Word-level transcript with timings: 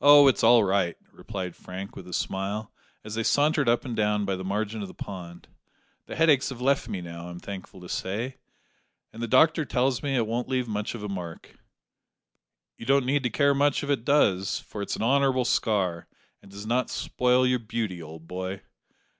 "Oh, 0.00 0.28
it's 0.28 0.44
all 0.44 0.62
right," 0.62 0.96
replied 1.10 1.56
Frank, 1.56 1.96
with 1.96 2.06
a 2.06 2.12
smile, 2.12 2.72
as 3.02 3.16
they 3.16 3.24
sauntered 3.24 3.68
up 3.68 3.84
and 3.84 3.96
down 3.96 4.24
by 4.24 4.36
the 4.36 4.44
margin 4.44 4.82
of 4.82 4.86
the 4.86 4.94
pond; 4.94 5.48
"the 6.04 6.14
headaches 6.14 6.50
have 6.50 6.60
left 6.60 6.88
me 6.88 7.00
now, 7.00 7.26
I'm 7.26 7.40
thankful 7.40 7.80
to 7.80 7.88
say, 7.88 8.36
and 9.12 9.20
the 9.20 9.26
doctor 9.26 9.64
tells 9.64 10.00
me 10.00 10.14
it 10.14 10.28
won't 10.28 10.46
leave 10.48 10.68
much 10.68 10.94
of 10.94 11.02
a 11.02 11.08
mark." 11.08 11.56
"You 12.76 12.86
don't 12.86 13.04
need 13.04 13.24
to 13.24 13.30
care 13.30 13.52
much 13.52 13.82
if 13.82 13.90
it 13.90 14.04
does, 14.04 14.60
for 14.60 14.80
it's 14.80 14.94
an 14.94 15.02
honourable 15.02 15.44
scar, 15.44 16.06
and 16.40 16.48
does 16.48 16.64
not 16.64 16.88
spoil 16.88 17.44
your 17.44 17.58
beauty, 17.58 18.00
old 18.00 18.28
boy." 18.28 18.62